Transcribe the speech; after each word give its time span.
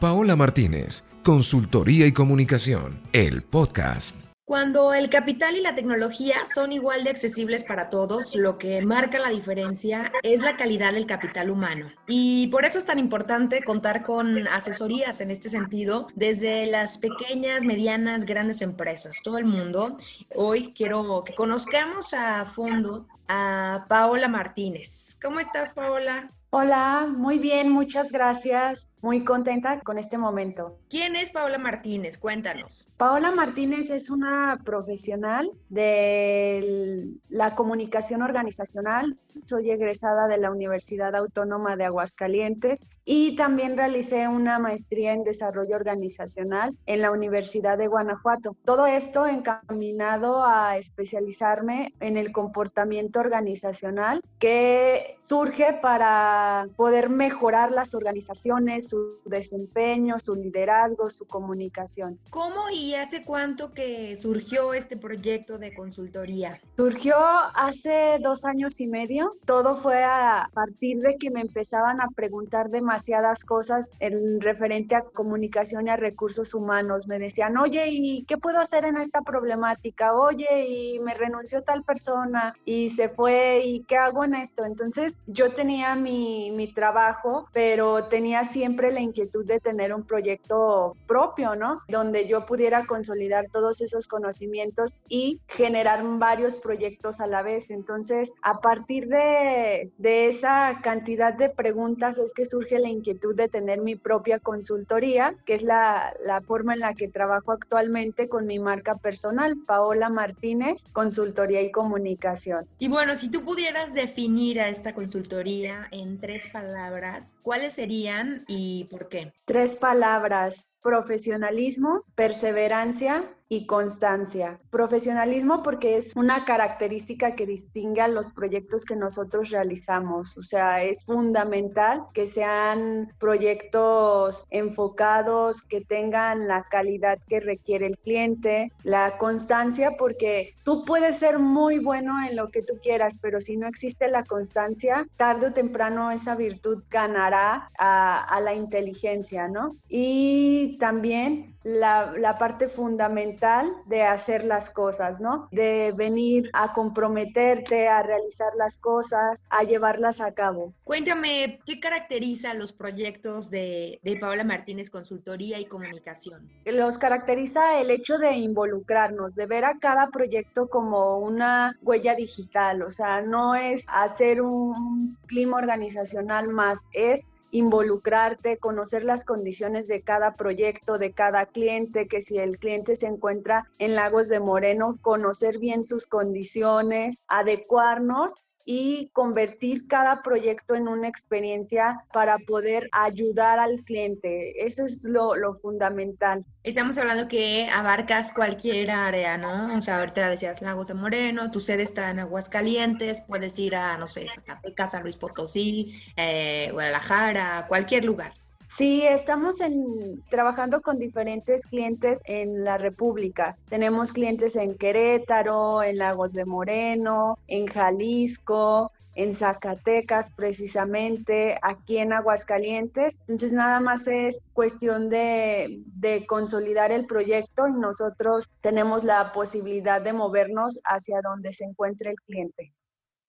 Paola 0.00 0.36
Martínez, 0.36 1.02
Consultoría 1.24 2.06
y 2.06 2.12
Comunicación, 2.12 3.00
el 3.12 3.42
podcast. 3.42 4.22
Cuando 4.44 4.94
el 4.94 5.10
capital 5.10 5.56
y 5.56 5.60
la 5.60 5.74
tecnología 5.74 6.46
son 6.46 6.70
igual 6.70 7.02
de 7.02 7.10
accesibles 7.10 7.64
para 7.64 7.90
todos, 7.90 8.36
lo 8.36 8.58
que 8.58 8.80
marca 8.80 9.18
la 9.18 9.30
diferencia 9.30 10.12
es 10.22 10.42
la 10.42 10.56
calidad 10.56 10.92
del 10.92 11.06
capital 11.06 11.50
humano. 11.50 11.90
Y 12.06 12.46
por 12.46 12.64
eso 12.64 12.78
es 12.78 12.84
tan 12.84 13.00
importante 13.00 13.64
contar 13.64 14.04
con 14.04 14.46
asesorías 14.46 15.20
en 15.20 15.32
este 15.32 15.50
sentido, 15.50 16.06
desde 16.14 16.66
las 16.66 16.98
pequeñas, 16.98 17.64
medianas, 17.64 18.24
grandes 18.24 18.62
empresas, 18.62 19.20
todo 19.24 19.38
el 19.38 19.46
mundo. 19.46 19.96
Hoy 20.36 20.72
quiero 20.76 21.24
que 21.24 21.34
conozcamos 21.34 22.14
a 22.14 22.46
fondo 22.46 23.08
a 23.26 23.84
Paola 23.88 24.28
Martínez. 24.28 25.18
¿Cómo 25.20 25.40
estás, 25.40 25.72
Paola? 25.72 26.30
Hola, 26.50 27.08
muy 27.12 27.40
bien, 27.40 27.68
muchas 27.68 28.12
gracias. 28.12 28.87
Muy 29.00 29.24
contenta 29.24 29.80
con 29.80 29.98
este 29.98 30.18
momento. 30.18 30.76
¿Quién 30.90 31.14
es 31.14 31.30
Paola 31.30 31.58
Martínez? 31.58 32.18
Cuéntanos. 32.18 32.88
Paola 32.96 33.30
Martínez 33.30 33.90
es 33.90 34.10
una 34.10 34.58
profesional 34.64 35.50
de 35.68 37.08
la 37.28 37.54
comunicación 37.54 38.22
organizacional. 38.22 39.16
Soy 39.44 39.70
egresada 39.70 40.26
de 40.26 40.38
la 40.38 40.50
Universidad 40.50 41.14
Autónoma 41.14 41.76
de 41.76 41.84
Aguascalientes 41.84 42.86
y 43.04 43.36
también 43.36 43.76
realicé 43.76 44.26
una 44.26 44.58
maestría 44.58 45.12
en 45.12 45.22
desarrollo 45.22 45.76
organizacional 45.76 46.76
en 46.86 47.00
la 47.00 47.12
Universidad 47.12 47.78
de 47.78 47.86
Guanajuato. 47.86 48.56
Todo 48.64 48.86
esto 48.86 49.26
encaminado 49.26 50.44
a 50.44 50.76
especializarme 50.76 51.92
en 52.00 52.16
el 52.16 52.32
comportamiento 52.32 53.20
organizacional 53.20 54.22
que 54.40 55.18
surge 55.22 55.78
para 55.80 56.66
poder 56.76 57.10
mejorar 57.10 57.70
las 57.70 57.94
organizaciones, 57.94 58.87
su 58.88 59.20
desempeño, 59.24 60.18
su 60.18 60.34
liderazgo, 60.34 61.10
su 61.10 61.26
comunicación. 61.26 62.18
¿Cómo 62.30 62.70
y 62.70 62.94
hace 62.94 63.24
cuánto 63.24 63.72
que 63.72 64.16
surgió 64.16 64.74
este 64.74 64.96
proyecto 64.96 65.58
de 65.58 65.74
consultoría? 65.74 66.60
Surgió 66.76 67.16
hace 67.18 68.18
dos 68.20 68.44
años 68.44 68.80
y 68.80 68.86
medio. 68.86 69.32
Todo 69.44 69.74
fue 69.74 70.02
a 70.02 70.48
partir 70.52 70.98
de 71.00 71.16
que 71.16 71.30
me 71.30 71.40
empezaban 71.40 72.00
a 72.00 72.08
preguntar 72.14 72.70
demasiadas 72.70 73.44
cosas 73.44 73.90
en 74.00 74.40
referente 74.40 74.94
a 74.94 75.02
comunicación 75.02 75.86
y 75.86 75.90
a 75.90 75.96
recursos 75.96 76.54
humanos. 76.54 77.06
Me 77.06 77.18
decían, 77.18 77.56
oye, 77.56 77.88
¿y 77.88 78.24
qué 78.24 78.38
puedo 78.38 78.60
hacer 78.60 78.84
en 78.84 78.96
esta 78.96 79.20
problemática? 79.22 80.14
Oye, 80.14 80.66
y 80.68 81.00
me 81.00 81.14
renunció 81.14 81.62
tal 81.62 81.82
persona 81.82 82.54
y 82.64 82.90
se 82.90 83.08
fue, 83.08 83.62
¿y 83.64 83.82
qué 83.84 83.96
hago 83.96 84.24
en 84.24 84.34
esto? 84.34 84.64
Entonces 84.64 85.20
yo 85.26 85.52
tenía 85.52 85.94
mi, 85.94 86.50
mi 86.52 86.72
trabajo, 86.72 87.48
pero 87.52 88.04
tenía 88.04 88.44
siempre 88.44 88.77
la 88.78 89.00
inquietud 89.00 89.44
de 89.44 89.60
tener 89.60 89.92
un 89.92 90.04
proyecto 90.04 90.96
propio, 91.06 91.56
¿no? 91.56 91.82
Donde 91.88 92.28
yo 92.28 92.46
pudiera 92.46 92.86
consolidar 92.86 93.46
todos 93.52 93.80
esos 93.80 94.06
conocimientos 94.06 94.98
y 95.08 95.40
generar 95.48 96.02
varios 96.18 96.56
proyectos 96.56 97.20
a 97.20 97.26
la 97.26 97.42
vez. 97.42 97.70
Entonces, 97.70 98.32
a 98.42 98.60
partir 98.60 99.08
de, 99.08 99.90
de 99.98 100.28
esa 100.28 100.80
cantidad 100.82 101.34
de 101.34 101.48
preguntas 101.48 102.18
es 102.18 102.32
que 102.32 102.44
surge 102.44 102.78
la 102.78 102.88
inquietud 102.88 103.34
de 103.34 103.48
tener 103.48 103.80
mi 103.80 103.96
propia 103.96 104.38
consultoría, 104.38 105.34
que 105.44 105.54
es 105.54 105.62
la, 105.62 106.12
la 106.24 106.40
forma 106.40 106.74
en 106.74 106.80
la 106.80 106.94
que 106.94 107.08
trabajo 107.08 107.52
actualmente 107.52 108.28
con 108.28 108.46
mi 108.46 108.58
marca 108.58 108.96
personal, 108.96 109.56
Paola 109.66 110.08
Martínez, 110.08 110.84
Consultoría 110.92 111.62
y 111.62 111.70
Comunicación. 111.70 112.66
Y 112.78 112.88
bueno, 112.88 113.16
si 113.16 113.30
tú 113.30 113.44
pudieras 113.44 113.94
definir 113.94 114.60
a 114.60 114.68
esta 114.68 114.94
consultoría 114.94 115.88
en 115.90 116.20
tres 116.20 116.46
palabras, 116.52 117.34
¿cuáles 117.42 117.72
serían 117.74 118.44
y 118.46 118.67
por 118.90 119.08
qué? 119.08 119.32
Tres 119.44 119.76
palabras, 119.76 120.66
profesionalismo, 120.82 122.04
perseverancia 122.14 123.37
y 123.48 123.66
constancia. 123.66 124.58
Profesionalismo 124.70 125.62
porque 125.62 125.96
es 125.96 126.14
una 126.16 126.44
característica 126.44 127.34
que 127.34 127.46
distingue 127.46 128.02
a 128.02 128.08
los 128.08 128.28
proyectos 128.28 128.84
que 128.84 128.96
nosotros 128.96 129.50
realizamos. 129.50 130.36
O 130.36 130.42
sea, 130.42 130.82
es 130.82 131.04
fundamental 131.04 132.02
que 132.12 132.26
sean 132.26 133.12
proyectos 133.18 134.44
enfocados, 134.50 135.62
que 135.62 135.80
tengan 135.80 136.46
la 136.46 136.64
calidad 136.64 137.18
que 137.28 137.40
requiere 137.40 137.86
el 137.86 137.98
cliente. 137.98 138.72
La 138.82 139.16
constancia 139.18 139.92
porque 139.98 140.54
tú 140.64 140.84
puedes 140.84 141.18
ser 141.18 141.38
muy 141.38 141.78
bueno 141.78 142.22
en 142.28 142.36
lo 142.36 142.50
que 142.50 142.62
tú 142.62 142.74
quieras, 142.82 143.18
pero 143.22 143.40
si 143.40 143.56
no 143.56 143.66
existe 143.66 144.08
la 144.08 144.24
constancia, 144.24 145.06
tarde 145.16 145.48
o 145.48 145.52
temprano 145.52 146.10
esa 146.10 146.34
virtud 146.34 146.82
ganará 146.90 147.68
a, 147.78 148.24
a 148.24 148.40
la 148.40 148.54
inteligencia, 148.54 149.48
¿no? 149.48 149.70
Y 149.88 150.76
también 150.78 151.56
la, 151.68 152.36
parte 152.38 152.68
fundamental 152.68 153.37
de 153.86 154.02
hacer 154.02 154.44
las 154.44 154.70
cosas, 154.70 155.20
¿no? 155.20 155.48
De 155.52 155.92
venir 155.96 156.50
a 156.52 156.72
comprometerte, 156.72 157.88
a 157.88 158.02
realizar 158.02 158.52
las 158.56 158.78
cosas, 158.78 159.44
a 159.50 159.62
llevarlas 159.62 160.20
a 160.20 160.32
cabo. 160.32 160.72
Cuéntame, 160.84 161.60
¿qué 161.64 161.78
caracteriza 161.78 162.54
los 162.54 162.72
proyectos 162.72 163.50
de, 163.50 164.00
de 164.02 164.16
Paola 164.16 164.44
Martínez 164.44 164.90
Consultoría 164.90 165.58
y 165.58 165.66
Comunicación? 165.66 166.48
Los 166.64 166.98
caracteriza 166.98 167.80
el 167.80 167.90
hecho 167.90 168.18
de 168.18 168.32
involucrarnos, 168.32 169.34
de 169.34 169.46
ver 169.46 169.64
a 169.64 169.78
cada 169.80 170.08
proyecto 170.08 170.68
como 170.68 171.18
una 171.18 171.76
huella 171.82 172.14
digital, 172.14 172.82
o 172.82 172.90
sea, 172.90 173.20
no 173.20 173.54
es 173.54 173.86
hacer 173.88 174.42
un 174.42 175.16
clima 175.26 175.58
organizacional 175.58 176.48
más, 176.48 176.86
es 176.92 177.24
involucrarte, 177.50 178.58
conocer 178.58 179.04
las 179.04 179.24
condiciones 179.24 179.88
de 179.88 180.02
cada 180.02 180.34
proyecto, 180.34 180.98
de 180.98 181.12
cada 181.12 181.46
cliente, 181.46 182.08
que 182.08 182.22
si 182.22 182.38
el 182.38 182.58
cliente 182.58 182.96
se 182.96 183.06
encuentra 183.06 183.66
en 183.78 183.94
Lagos 183.94 184.28
de 184.28 184.40
Moreno, 184.40 184.98
conocer 185.02 185.58
bien 185.58 185.84
sus 185.84 186.06
condiciones, 186.06 187.16
adecuarnos 187.28 188.34
y 188.70 189.08
convertir 189.14 189.86
cada 189.86 190.20
proyecto 190.20 190.74
en 190.74 190.88
una 190.88 191.08
experiencia 191.08 192.04
para 192.12 192.36
poder 192.38 192.90
ayudar 192.92 193.58
al 193.58 193.82
cliente. 193.82 194.66
Eso 194.66 194.84
es 194.84 195.04
lo, 195.04 195.32
fundamental. 195.54 196.44
Estamos 196.64 196.98
hablando 196.98 197.28
que 197.28 197.66
abarcas 197.72 198.30
cualquier 198.30 198.90
área, 198.90 199.38
¿no? 199.38 199.74
O 199.74 199.80
sea, 199.80 200.00
ahorita 200.00 200.28
decías 200.28 200.60
Lagos 200.60 200.88
de 200.88 200.92
Moreno, 200.92 201.50
tu 201.50 201.60
sede 201.60 201.82
está 201.82 202.10
en 202.10 202.18
Aguascalientes, 202.18 203.24
puedes 203.26 203.58
ir 203.58 203.74
a, 203.74 203.96
no 203.96 204.06
sé, 204.06 204.26
Zacatecas, 204.28 204.90
San 204.90 205.02
Luis 205.02 205.16
Potosí, 205.16 205.94
eh, 206.14 206.68
Guadalajara, 206.70 207.64
cualquier 207.68 208.04
lugar. 208.04 208.34
Sí, 208.68 209.02
estamos 209.02 209.60
en, 209.62 210.22
trabajando 210.28 210.82
con 210.82 210.98
diferentes 210.98 211.66
clientes 211.66 212.20
en 212.26 212.64
la 212.64 212.76
República. 212.76 213.56
Tenemos 213.68 214.12
clientes 214.12 214.56
en 214.56 214.76
Querétaro, 214.76 215.82
en 215.82 215.98
Lagos 215.98 216.34
de 216.34 216.44
Moreno, 216.44 217.38
en 217.48 217.66
Jalisco, 217.66 218.92
en 219.14 219.34
Zacatecas 219.34 220.30
precisamente, 220.36 221.58
aquí 221.62 221.96
en 221.96 222.12
Aguascalientes. 222.12 223.18
Entonces 223.22 223.52
nada 223.52 223.80
más 223.80 224.06
es 224.06 224.38
cuestión 224.52 225.08
de, 225.08 225.82
de, 225.86 226.26
consolidar 226.26 226.92
el 226.92 227.06
proyecto 227.06 227.66
y 227.66 227.72
nosotros 227.72 228.52
tenemos 228.60 229.02
la 229.02 229.32
posibilidad 229.32 230.00
de 230.00 230.12
movernos 230.12 230.78
hacia 230.84 231.20
donde 231.22 231.52
se 231.52 231.64
encuentre 231.64 232.10
el 232.10 232.16
cliente. 232.20 232.72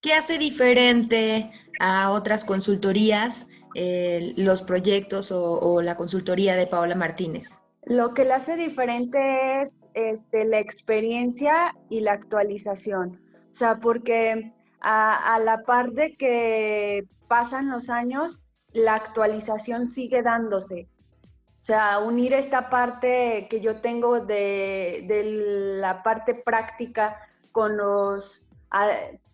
¿Qué 0.02 0.14
hace 0.14 0.38
diferente 0.38 1.52
a 1.80 2.12
otras 2.12 2.46
consultorías 2.46 3.48
los 3.76 4.62
proyectos 4.62 5.32
o, 5.32 5.82
la 5.82 5.96
consultoría 5.96 6.56
de 6.56 6.68
Paola 6.68 6.96
Martínez? 6.96 7.60
Lo 7.84 8.14
que 8.14 8.24
le 8.24 8.34
hace 8.34 8.56
diferente 8.56 9.62
es 9.62 9.78
este, 9.94 10.46
la 10.46 10.60
experiencia 10.60 11.76
y 11.90 12.02
la 12.02 12.14
actualización. 12.14 13.20
O 13.52 13.56
sea, 13.56 13.80
porque 13.80 14.54
a, 14.80 15.36
a, 15.36 15.40
la 15.40 15.64
par 15.64 15.92
de 15.92 16.16
que 16.16 17.06
pasan 17.28 17.70
los 17.70 17.90
años, 17.90 18.42
la 18.72 18.96
actualización 18.96 19.86
sigue 19.86 20.22
dándose. 20.22 20.88
O 21.60 21.64
sea, 21.64 22.00
unir 22.00 22.34
esta 22.34 22.70
parte 22.70 23.48
que 23.50 23.60
yo 23.60 23.82
tengo 23.82 24.22
de, 24.22 25.04
de 25.08 25.24
la 25.82 26.04
parte 26.04 26.36
práctica 26.36 27.18
con 27.52 27.76
los 27.76 28.46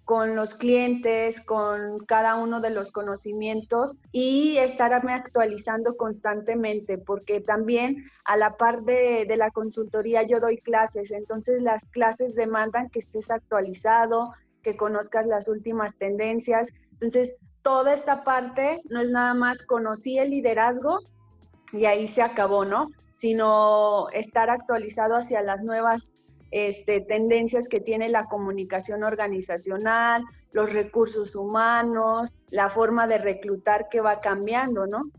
con 0.05 0.35
los 0.35 0.53
clientes, 0.53 1.41
con 1.41 2.05
cada 2.05 2.35
uno 2.35 2.61
de 2.61 2.69
los 2.69 2.91
conocimientos 2.91 3.97
y 4.11 4.57
estarme 4.57 5.13
actualizando 5.13 5.97
constantemente, 5.97 6.99
porque 6.99 7.41
también 7.41 8.05
a 8.23 8.37
la 8.37 8.55
par 8.55 8.83
de, 8.83 9.25
de, 9.27 9.35
la 9.35 9.49
consultoría 9.49 10.21
yo 10.21 10.39
doy 10.39 10.59
clases, 10.59 11.09
entonces 11.09 11.61
las 11.63 11.89
clases 11.89 12.35
demandan 12.35 12.89
que 12.89 12.99
estés 12.99 13.31
actualizado, 13.31 14.31
que 14.61 14.77
conozcas 14.77 15.25
las 15.25 15.47
últimas 15.47 15.95
tendencias. 15.95 16.71
Entonces, 16.93 17.39
toda 17.63 17.93
esta 17.93 18.23
parte 18.23 18.81
no 18.89 19.01
es 19.01 19.09
nada 19.09 19.33
más 19.33 19.63
conocí 19.63 20.19
el 20.19 20.29
liderazgo 20.29 20.99
y 21.71 21.85
ahí 21.85 22.07
se 22.07 22.21
acabó, 22.21 22.63
¿no? 22.63 22.91
Sino 23.15 24.07
estar 24.09 24.51
actualizado 24.51 25.15
hacia 25.15 25.41
las 25.41 25.63
nuevas 25.63 26.13
este, 26.51 27.01
tendencias 27.01 27.67
que 27.67 27.79
tiene 27.79 28.09
la 28.09 28.25
comunicación 28.25 29.03
organizacional, 29.03 30.23
los 30.51 30.71
recursos 30.71 31.35
humanos, 31.35 32.31
la 32.49 32.69
forma 32.69 33.07
de 33.07 33.17
reclutar 33.17 33.89
que 33.89 34.01
va 34.01 34.21
cambiando, 34.21 34.87
¿no? 34.87 35.11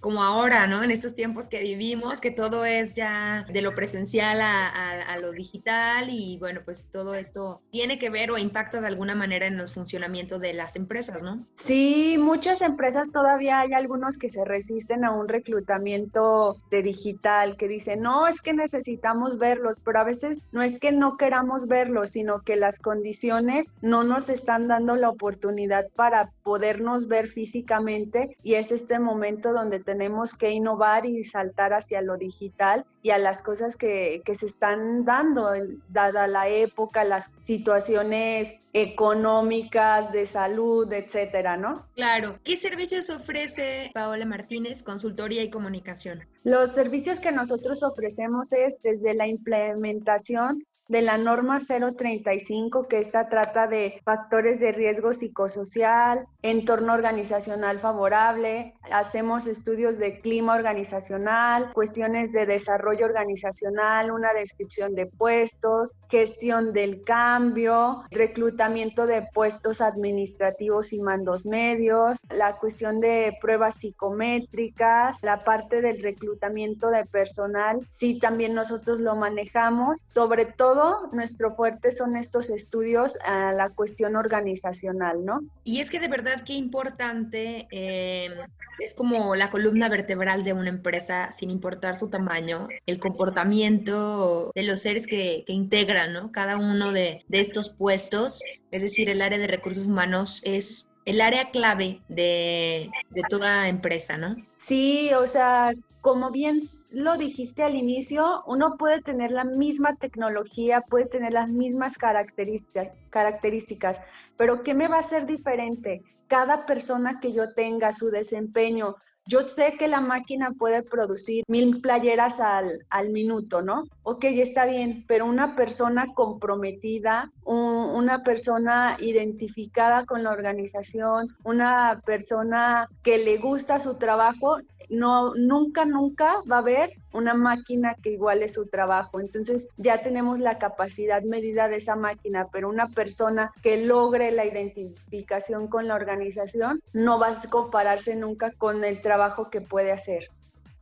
Como 0.00 0.22
ahora, 0.22 0.66
¿no? 0.66 0.82
En 0.82 0.90
estos 0.90 1.14
tiempos 1.14 1.48
que 1.48 1.60
vivimos, 1.60 2.20
que 2.20 2.30
todo 2.30 2.64
es 2.64 2.94
ya 2.94 3.46
de 3.48 3.62
lo 3.62 3.74
presencial 3.74 4.40
a, 4.40 5.16
lo 5.18 5.32
digital 5.32 6.10
y 6.10 6.38
bueno, 6.38 6.60
pues 6.64 6.84
todo 6.92 7.14
esto 7.14 7.60
tiene 7.72 7.98
que 7.98 8.08
ver 8.08 8.30
o 8.30 8.38
impacta 8.38 8.80
de 8.80 8.86
alguna 8.86 9.16
manera 9.16 9.46
en 9.46 9.56
los 9.56 9.74
funcionamientos 9.74 10.40
de 10.40 10.52
las 10.52 10.76
empresas, 10.76 11.22
¿no? 11.22 11.44
Sí, 11.54 12.16
muchas 12.18 12.62
empresas 12.62 13.10
todavía 13.10 13.60
hay 13.60 13.72
algunos 13.72 14.16
que 14.16 14.30
se 14.30 14.44
resisten 14.44 15.04
a 15.04 15.10
un 15.10 15.28
reclutamiento 15.28 16.60
de 16.70 16.82
digital, 16.82 17.56
que 17.56 17.66
dicen, 17.66 18.00
no, 18.00 18.28
es 18.28 18.40
que 18.40 18.52
necesitamos 18.52 19.38
verlos, 19.38 19.80
pero 19.84 19.98
a 19.98 20.04
veces 20.04 20.40
no 20.52 20.62
es 20.62 20.78
que 20.78 20.92
no 20.92 21.16
queramos 21.16 21.66
verlos, 21.66 22.10
sino 22.10 22.42
que 22.42 22.54
las 22.54 22.78
condiciones 22.78 23.74
no 23.82 24.04
nos 24.04 24.28
están 24.28 24.68
dando 24.68 24.94
la 24.94 25.10
oportunidad 25.10 25.86
para 25.96 26.30
podernos 26.44 27.08
ver 27.08 27.26
físicamente 27.26 28.36
y 28.42 28.54
es 28.54 28.70
este 28.70 28.98
momento 28.98 29.52
donde 29.52 29.80
tenemos 29.88 30.34
que 30.34 30.50
innovar 30.50 31.06
y 31.06 31.24
saltar 31.24 31.72
hacia 31.72 32.02
lo 32.02 32.18
digital 32.18 32.84
y 33.02 33.08
a 33.08 33.16
las 33.16 33.40
cosas 33.40 33.74
que, 33.74 34.20
que 34.22 34.34
se 34.34 34.44
están 34.44 35.06
dando, 35.06 35.50
dada 35.88 36.26
la 36.26 36.46
época, 36.46 37.04
las 37.04 37.30
situaciones 37.40 38.54
económicas, 38.74 40.12
de 40.12 40.26
salud, 40.26 40.92
etcétera, 40.92 41.56
¿no? 41.56 41.86
Claro. 41.94 42.38
¿Qué 42.44 42.58
servicios 42.58 43.08
ofrece 43.08 43.90
Paola 43.94 44.26
Martínez, 44.26 44.82
consultoría 44.82 45.42
y 45.42 45.48
comunicación? 45.48 46.26
Los 46.44 46.74
servicios 46.74 47.18
que 47.18 47.32
nosotros 47.32 47.82
ofrecemos 47.82 48.52
es 48.52 48.82
desde 48.82 49.14
la 49.14 49.26
implementación 49.26 50.66
de 50.88 51.02
la 51.02 51.18
norma 51.18 51.58
035, 51.58 52.88
que 52.88 52.98
esta 52.98 53.28
trata 53.28 53.66
de 53.66 54.00
factores 54.04 54.58
de 54.58 54.72
riesgo 54.72 55.12
psicosocial, 55.12 56.26
entorno 56.40 56.94
organizacional 56.94 57.78
favorable, 57.78 58.74
hacemos 58.90 59.46
estudios 59.46 59.98
de 59.98 60.20
clima 60.20 60.54
organizacional, 60.54 61.72
cuestiones 61.74 62.32
de 62.32 62.46
desarrollo 62.46 63.04
organizacional, 63.04 64.10
una 64.10 64.32
descripción 64.32 64.94
de 64.94 65.06
puestos, 65.06 65.94
gestión 66.08 66.72
del 66.72 67.04
cambio, 67.04 68.04
reclutamiento 68.10 69.06
de 69.06 69.28
puestos 69.34 69.82
administrativos 69.82 70.94
y 70.94 71.00
mandos 71.00 71.44
medios, 71.44 72.18
la 72.30 72.56
cuestión 72.56 73.00
de 73.00 73.36
pruebas 73.42 73.76
psicométricas, 73.76 75.18
la 75.22 75.40
parte 75.40 75.82
del 75.82 76.02
reclutamiento 76.02 76.88
de 76.88 77.04
personal, 77.04 77.86
sí 77.92 78.18
también 78.18 78.54
nosotros 78.54 79.00
lo 79.00 79.14
manejamos, 79.16 80.02
sobre 80.06 80.46
todo 80.46 80.77
nuestro 81.12 81.52
fuerte 81.52 81.92
son 81.92 82.16
estos 82.16 82.50
estudios 82.50 83.18
a 83.24 83.52
la 83.52 83.70
cuestión 83.70 84.16
organizacional, 84.16 85.24
¿no? 85.24 85.40
Y 85.64 85.80
es 85.80 85.90
que 85.90 86.00
de 86.00 86.08
verdad 86.08 86.42
qué 86.44 86.54
importante, 86.54 87.66
em, 87.70 88.32
es 88.78 88.94
como 88.94 89.34
la 89.34 89.50
columna 89.50 89.88
vertebral 89.88 90.44
de 90.44 90.52
una 90.52 90.68
empresa, 90.68 91.30
sin 91.32 91.50
importar 91.50 91.96
su 91.96 92.10
tamaño, 92.10 92.68
el 92.86 92.98
comportamiento 92.98 94.52
de 94.54 94.62
los 94.62 94.80
seres 94.80 95.06
que, 95.06 95.44
integran, 95.48 96.12
¿no? 96.12 96.30
Cada 96.32 96.56
uno 96.56 96.92
de, 96.92 97.24
de 97.28 97.40
estos 97.40 97.70
puestos, 97.70 98.42
es 98.70 98.82
decir, 98.82 99.08
el 99.08 99.22
área 99.22 99.38
de 99.38 99.46
recursos 99.46 99.86
humanos 99.86 100.40
es 100.44 100.87
el 101.08 101.20
área 101.22 101.50
clave 101.50 102.02
de, 102.08 102.90
de, 103.10 103.22
toda 103.30 103.68
empresa, 103.68 104.18
¿no? 104.18 104.36
Sí, 104.56 105.10
o 105.14 105.26
sea, 105.26 105.72
como 106.02 106.30
bien 106.30 106.60
lo 106.90 107.16
dijiste 107.16 107.62
al 107.62 107.74
inicio, 107.74 108.42
uno 108.46 108.76
puede 108.76 109.00
tener 109.00 109.30
la 109.30 109.44
misma 109.44 109.96
tecnología, 109.96 110.82
puede 110.82 111.06
tener 111.06 111.32
las 111.32 111.48
mismas 111.48 111.96
características, 111.96 114.02
pero 114.36 114.62
¿qué 114.62 114.74
me 114.74 114.86
va 114.86 114.96
a 114.96 115.00
hacer 115.00 115.24
diferente? 115.24 116.02
Cada 116.26 116.66
persona 116.66 117.20
que 117.20 117.32
yo 117.32 117.54
tenga, 117.54 117.92
su 117.92 118.10
desempeño, 118.10 118.96
yo 119.28 119.46
sé 119.46 119.74
que 119.78 119.88
la 119.88 120.00
máquina 120.00 120.52
puede 120.58 120.82
producir 120.82 121.44
mil 121.48 121.82
playeras 121.82 122.40
al, 122.40 122.86
al 122.88 123.10
minuto, 123.10 123.60
¿no? 123.60 123.84
Ok, 124.02 124.24
está 124.24 124.64
bien, 124.64 125.04
pero 125.06 125.26
una 125.26 125.54
persona 125.54 126.06
comprometida, 126.14 127.30
una 127.44 128.22
persona 128.22 128.96
identificada 128.98 130.06
con 130.06 130.22
la 130.22 130.30
organización, 130.30 131.36
una 131.44 132.00
persona 132.06 132.88
que 133.02 133.18
le 133.18 133.36
gusta 133.36 133.80
su 133.80 133.98
trabajo, 133.98 134.56
no, 134.88 135.34
nunca, 135.34 135.84
nunca 135.84 136.42
va 136.50 136.56
a 136.56 136.60
haber 136.60 136.92
una 137.12 137.34
máquina 137.34 137.94
que 137.94 138.10
iguale 138.10 138.48
su 138.48 138.68
trabajo. 138.68 139.20
Entonces 139.20 139.68
ya 139.76 140.02
tenemos 140.02 140.38
la 140.38 140.58
capacidad 140.58 141.22
medida 141.22 141.68
de 141.68 141.76
esa 141.76 141.96
máquina, 141.96 142.46
pero 142.52 142.68
una 142.68 142.88
persona 142.88 143.52
que 143.62 143.84
logre 143.84 144.30
la 144.32 144.44
identificación 144.44 145.68
con 145.68 145.88
la 145.88 145.94
organización 145.94 146.82
no 146.92 147.18
va 147.18 147.28
a 147.28 147.50
compararse 147.50 148.14
nunca 148.14 148.52
con 148.52 148.84
el 148.84 149.00
trabajo 149.00 149.50
que 149.50 149.60
puede 149.60 149.92
hacer. 149.92 150.28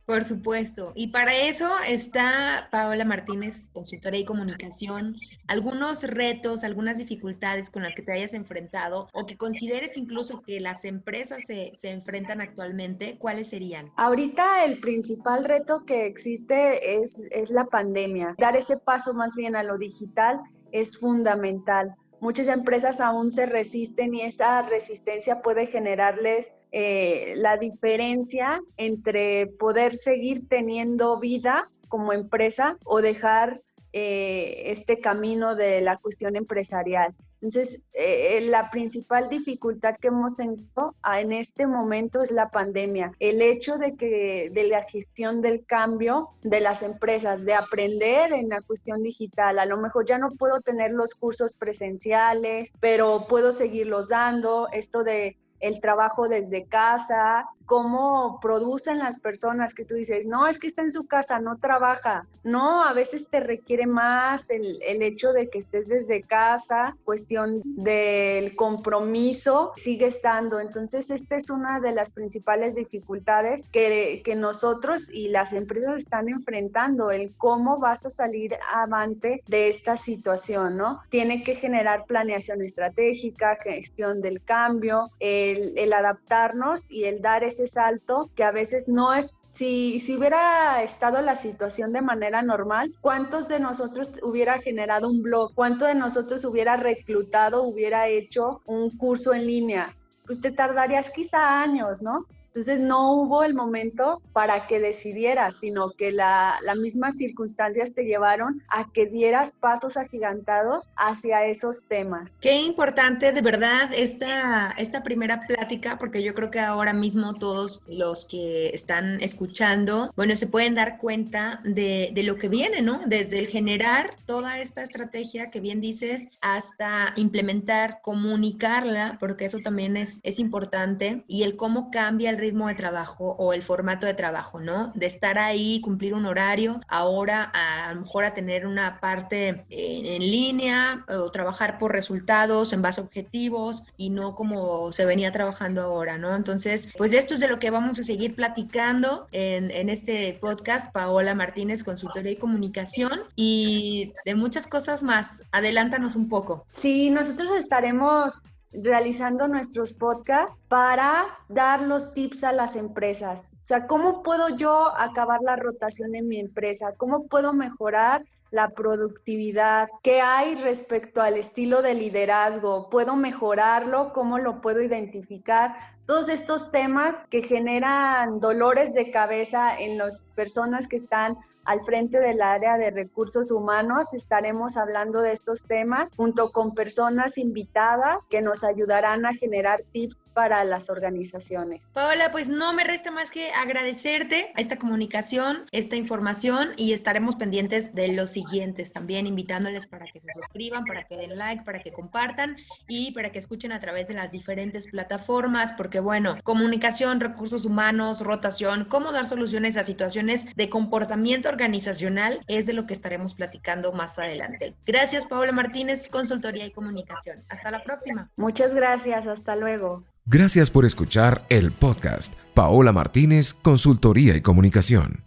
Por 0.07 0.23
supuesto. 0.23 0.93
Y 0.95 1.07
para 1.07 1.35
eso 1.35 1.69
está 1.85 2.69
Paola 2.71 3.03
Martínez, 3.03 3.69
consultora 3.73 4.15
y 4.15 4.23
comunicación. 4.23 5.17
Algunos 5.47 6.03
retos, 6.03 6.63
algunas 6.63 6.97
dificultades 6.97 7.69
con 7.69 7.83
las 7.83 7.93
que 7.93 8.03
te 8.03 8.13
hayas 8.13 8.33
enfrentado 8.33 9.09
o 9.11 9.25
que 9.25 9.35
consideres 9.35 9.97
incluso 9.97 10.41
que 10.43 10.61
las 10.61 10.85
empresas 10.85 11.43
se, 11.45 11.73
se 11.75 11.89
enfrentan 11.89 12.39
actualmente, 12.39 13.17
¿cuáles 13.19 13.49
serían? 13.49 13.91
Ahorita 13.97 14.63
el 14.63 14.79
principal 14.79 15.43
reto 15.43 15.83
que 15.85 16.05
existe 16.05 17.01
es, 17.01 17.27
es 17.29 17.49
la 17.49 17.65
pandemia. 17.65 18.33
Dar 18.37 18.55
ese 18.55 18.77
paso 18.77 19.13
más 19.13 19.35
bien 19.35 19.57
a 19.57 19.63
lo 19.63 19.77
digital 19.77 20.39
es 20.71 20.97
fundamental. 20.97 21.95
Muchas 22.19 22.47
empresas 22.47 22.99
aún 22.99 23.31
se 23.31 23.45
resisten 23.45 24.15
y 24.15 24.23
esa 24.23 24.63
resistencia 24.63 25.41
puede 25.41 25.67
generarles 25.67 26.51
eh, 26.71 27.33
la 27.37 27.57
diferencia 27.57 28.61
entre 28.75 29.47
poder 29.47 29.95
seguir 29.95 30.47
teniendo 30.47 31.19
vida 31.19 31.69
como 31.87 32.13
empresa 32.13 32.77
o 32.85 33.01
dejar 33.01 33.61
eh, 33.93 34.63
este 34.71 34.99
camino 34.99 35.55
de 35.55 35.81
la 35.81 35.97
cuestión 35.97 36.35
empresarial. 36.35 37.15
Entonces, 37.41 37.81
eh, 37.93 38.41
la 38.41 38.71
principal 38.71 39.29
dificultad 39.29 39.95
que 39.97 40.07
hemos 40.07 40.39
encontrado 40.39 40.95
en 41.19 41.31
este 41.31 41.67
momento 41.67 42.21
es 42.21 42.31
la 42.31 42.49
pandemia. 42.49 43.11
El 43.19 43.41
hecho 43.41 43.77
de 43.77 43.95
que 43.95 44.49
de 44.51 44.63
la 44.63 44.83
gestión 44.83 45.41
del 45.41 45.65
cambio 45.65 46.29
de 46.41 46.61
las 46.61 46.83
empresas, 46.83 47.45
de 47.45 47.53
aprender 47.53 48.33
en 48.33 48.49
la 48.49 48.61
cuestión 48.61 49.03
digital. 49.03 49.59
A 49.59 49.65
lo 49.65 49.77
mejor 49.77 50.05
ya 50.05 50.17
no 50.17 50.29
puedo 50.31 50.61
tener 50.61 50.91
los 50.91 51.13
cursos 51.13 51.55
presenciales, 51.55 52.71
pero 52.79 53.27
puedo 53.27 53.51
seguirlos 53.51 54.07
dando. 54.07 54.67
Esto 54.71 55.03
de 55.03 55.37
el 55.59 55.81
trabajo 55.81 56.27
desde 56.27 56.65
casa, 56.65 57.47
cómo 57.67 58.39
producen 58.41 58.97
las 58.97 59.19
personas 59.19 59.75
que 59.75 59.85
tú 59.85 59.93
dices, 59.93 60.25
no, 60.25 60.47
es 60.47 60.57
que 60.57 60.67
está 60.67 60.81
en 60.81 60.91
su 60.91 61.05
casa, 61.05 61.39
no 61.39 61.57
trabaja. 61.57 62.25
No, 62.43 62.83
a 62.83 62.93
veces 62.93 63.27
te 63.29 63.41
requiere 63.41 63.85
más 63.85 64.49
el, 64.49 64.81
el 64.81 65.01
hecho 65.03 65.33
de 65.33 65.49
que 65.49 65.59
estés 65.59 65.87
desde 65.87 66.23
casa, 66.23 66.95
cuestión 67.03 67.61
del 67.65 68.55
compromiso 68.55 69.73
sigue 69.75 70.07
estando. 70.07 70.59
Entonces, 70.59 71.11
esta 71.11 71.35
es 71.35 71.49
una 71.49 71.81
de 71.81 71.91
las 71.91 72.11
principales 72.11 72.75
dificultades 72.75 73.65
que, 73.71 74.21
que 74.23 74.35
nosotros 74.35 75.09
y 75.11 75.27
las 75.27 75.51
empresas 75.51 75.97
están 75.97 76.29
enfrentando, 76.29 77.11
el 77.11 77.35
cómo 77.37 77.79
vas 77.79 78.05
a 78.05 78.09
salir 78.09 78.55
avante 78.73 79.43
de 79.47 79.67
esta 79.67 79.97
situación, 79.97 80.77
¿no? 80.77 81.01
Tiene 81.09 81.43
que 81.43 81.55
generar 81.55 82.05
planeación 82.05 82.61
estratégica, 82.61 83.57
gestión 83.61 84.21
del 84.21 84.41
cambio, 84.41 85.09
el, 85.19 85.77
el 85.77 85.91
adaptarnos 85.91 86.89
y 86.89 87.03
el 87.03 87.21
dar 87.21 87.43
ese 87.43 87.56
ese 87.57 87.67
salto 87.67 88.29
que 88.35 88.43
a 88.43 88.51
veces 88.51 88.87
no 88.87 89.13
es 89.13 89.33
si, 89.49 89.99
si, 90.01 90.15
hubiera 90.15 90.83
estado 90.83 91.19
la 91.21 91.35
situación 91.35 91.91
de 91.91 92.01
manera 92.01 92.43
normal, 92.43 92.93
¿cuántos 93.01 93.47
de 93.47 93.59
nosotros 93.59 94.11
hubiera 94.21 94.59
generado 94.59 95.09
un 95.09 95.23
blog? 95.23 95.51
¿Cuánto 95.55 95.85
de 95.85 95.95
nosotros 95.95 96.45
hubiera 96.45 96.77
reclutado, 96.77 97.63
hubiera 97.63 98.07
hecho 98.07 98.61
un 98.65 98.95
curso 98.97 99.33
en 99.33 99.47
línea? 99.47 99.95
Pues 100.27 100.41
te 100.41 100.51
tardarías 100.51 101.09
quizá 101.09 101.61
años, 101.61 102.03
¿no? 102.03 102.27
Entonces 102.57 102.79
no 102.79 103.13
hubo 103.13 103.43
el 103.43 103.53
momento 103.53 104.19
para 104.33 104.65
que 104.65 104.79
decidieras, 104.79 105.59
sino 105.59 105.91
que 105.91 106.11
la, 106.11 106.55
las 106.63 106.75
mismas 106.77 107.15
circunstancias 107.15 107.93
te 107.93 108.05
llevaron 108.05 108.63
a 108.67 108.91
que 108.91 109.05
dieras 109.05 109.51
pasos 109.51 109.95
agigantados 109.95 110.89
hacia 110.95 111.45
esos 111.45 111.85
temas. 111.87 112.33
Qué 112.41 112.59
importante 112.61 113.31
de 113.31 113.41
verdad 113.41 113.91
esta, 113.93 114.73
esta 114.75 115.03
primera 115.03 115.41
plática, 115.41 115.99
porque 115.99 116.23
yo 116.23 116.33
creo 116.33 116.49
que 116.49 116.59
ahora 116.59 116.93
mismo 116.93 117.35
todos 117.35 117.83
los 117.87 118.25
que 118.25 118.69
están 118.69 119.21
escuchando, 119.21 120.11
bueno, 120.15 120.35
se 120.35 120.47
pueden 120.47 120.73
dar 120.73 120.97
cuenta 120.97 121.61
de, 121.63 122.09
de 122.11 122.23
lo 122.23 122.37
que 122.37 122.49
viene, 122.49 122.81
¿no? 122.81 123.01
Desde 123.05 123.37
el 123.37 123.45
generar 123.45 124.15
toda 124.25 124.57
esta 124.57 124.81
estrategia 124.81 125.51
que 125.51 125.59
bien 125.59 125.79
dices, 125.79 126.29
hasta 126.41 127.13
implementar, 127.17 127.99
comunicarla, 128.01 129.17
porque 129.19 129.45
eso 129.45 129.59
también 129.59 129.95
es, 129.95 130.21
es 130.23 130.39
importante, 130.39 131.23
y 131.27 131.43
el 131.43 131.55
cómo 131.55 131.91
cambia 131.91 132.31
el 132.31 132.37
ritmo 132.37 132.46
de 132.67 132.75
trabajo 132.75 133.35
o 133.37 133.53
el 133.53 133.61
formato 133.61 134.05
de 134.05 134.13
trabajo, 134.13 134.59
¿no? 134.59 134.91
De 134.95 135.05
estar 135.05 135.37
ahí, 135.37 135.81
cumplir 135.81 136.13
un 136.13 136.25
horario, 136.25 136.81
ahora 136.87 137.51
a, 137.53 137.93
lo 137.93 138.01
mejor 138.01 138.25
a 138.25 138.33
tener 138.33 138.65
una 138.65 138.99
parte 138.99 139.65
en, 139.69 140.05
en 140.05 140.21
línea 140.21 141.05
o 141.07 141.31
trabajar 141.31 141.77
por 141.77 141.91
resultados 141.91 142.73
en 142.73 142.81
base 142.81 143.01
a 143.01 143.03
objetivos 143.03 143.83
y 143.97 144.09
no 144.09 144.35
como 144.35 144.91
se 144.91 145.05
venía 145.05 145.31
trabajando 145.31 145.81
ahora, 145.81 146.17
¿no? 146.17 146.35
Entonces, 146.35 146.93
pues 146.97 147.13
esto 147.13 147.33
es 147.33 147.39
de 147.39 147.47
lo 147.47 147.59
que 147.59 147.69
vamos 147.69 147.99
a 147.99 148.03
seguir 148.03 148.35
platicando 148.35 149.27
en, 149.31 149.71
en 149.71 149.89
este 149.89 150.37
podcast, 150.39 150.91
Paola 150.91 151.35
Martínez, 151.35 151.83
consultoría 151.83 152.31
y 152.31 152.35
comunicación, 152.37 153.21
y 153.35 154.13
de 154.25 154.35
muchas 154.35 154.67
cosas 154.67 155.03
más. 155.03 155.41
Adelántanos 155.51 156.15
un 156.15 156.29
poco. 156.29 156.65
Sí, 156.73 157.09
nosotros 157.09 157.51
estaremos 157.57 158.41
realizando 158.71 159.47
nuestros 159.47 159.93
podcasts 159.93 160.57
para 160.67 161.25
dar 161.49 161.81
los 161.81 162.13
tips 162.13 162.43
a 162.43 162.51
las 162.51 162.75
empresas. 162.75 163.51
O 163.53 163.65
sea, 163.65 163.87
¿cómo 163.87 164.23
puedo 164.23 164.49
yo 164.55 164.95
acabar 164.97 165.41
la 165.41 165.55
rotación 165.55 166.15
en 166.15 166.27
mi 166.27 166.39
empresa? 166.39 166.93
¿Cómo 166.97 167.27
puedo 167.27 167.53
mejorar 167.53 168.23
la 168.51 168.69
productividad, 168.69 169.89
qué 170.03 170.21
hay 170.21 170.55
respecto 170.55 171.21
al 171.21 171.35
estilo 171.35 171.81
de 171.81 171.93
liderazgo, 171.93 172.89
puedo 172.89 173.15
mejorarlo, 173.15 174.13
cómo 174.13 174.39
lo 174.39 174.61
puedo 174.61 174.81
identificar, 174.81 175.75
todos 176.07 176.29
estos 176.29 176.71
temas 176.71 177.19
que 177.29 177.43
generan 177.43 178.39
dolores 178.39 178.93
de 178.93 179.11
cabeza 179.11 179.77
en 179.77 179.97
las 179.97 180.23
personas 180.35 180.87
que 180.87 180.95
están 180.95 181.37
al 181.65 181.81
frente 181.81 182.17
del 182.19 182.41
área 182.41 182.77
de 182.77 182.91
recursos 182.91 183.51
humanos. 183.51 184.13
Estaremos 184.13 184.77
hablando 184.77 185.21
de 185.21 185.33
estos 185.33 185.65
temas 185.67 186.11
junto 186.15 186.51
con 186.53 186.73
personas 186.73 187.37
invitadas 187.37 188.25
que 188.29 188.41
nos 188.41 188.63
ayudarán 188.63 189.25
a 189.25 189.33
generar 189.33 189.83
tips 189.91 190.17
para 190.37 190.63
las 190.63 190.91
organizaciones. 190.91 191.81
Paola, 191.93 192.29
pues 192.31 192.47
no 192.47 192.71
me 192.71 192.83
resta 192.83 193.09
más 193.09 193.31
que 193.31 193.51
agradecerte 193.53 194.53
esta 194.55 194.77
comunicación, 194.77 195.65
esta 195.71 195.95
información 195.95 196.73
y 196.77 196.93
estaremos 196.93 197.35
pendientes 197.37 197.95
de 197.95 198.09
los 198.09 198.29
siguientes 198.29 198.93
también, 198.93 199.25
invitándoles 199.25 199.87
para 199.87 200.05
que 200.05 200.19
se 200.19 200.31
suscriban, 200.31 200.85
para 200.85 201.05
que 201.05 201.17
den 201.17 201.39
like, 201.39 201.63
para 201.63 201.79
que 201.79 201.91
compartan 201.91 202.55
y 202.87 203.13
para 203.13 203.31
que 203.31 203.39
escuchen 203.39 203.71
a 203.71 203.79
través 203.79 204.07
de 204.07 204.13
las 204.13 204.31
diferentes 204.31 204.87
plataformas, 204.87 205.73
porque 205.97 206.05
bueno, 206.05 206.37
comunicación, 206.43 207.19
recursos 207.19 207.65
humanos, 207.65 208.21
rotación, 208.21 208.85
cómo 208.85 209.11
dar 209.11 209.25
soluciones 209.25 209.77
a 209.77 209.83
situaciones 209.83 210.45
de 210.55 210.69
comportamiento 210.69 211.49
organizacional 211.49 212.39
es 212.47 212.67
de 212.67 212.73
lo 212.73 212.85
que 212.85 212.93
estaremos 212.93 213.33
platicando 213.33 213.93
más 213.93 214.19
adelante. 214.19 214.75
Gracias, 214.85 215.25
Paola 215.25 215.51
Martínez, 215.53 216.07
Consultoría 216.09 216.65
y 216.65 216.71
Comunicación. 216.71 217.39
Hasta 217.49 217.71
la 217.71 217.83
próxima. 217.83 218.29
Muchas 218.35 218.75
gracias, 218.75 219.25
hasta 219.25 219.55
luego. 219.55 220.03
Gracias 220.25 220.69
por 220.69 220.85
escuchar 220.85 221.45
el 221.49 221.71
podcast 221.71 222.35
Paola 222.53 222.91
Martínez, 222.91 223.55
Consultoría 223.55 224.35
y 224.35 224.41
Comunicación. 224.41 225.26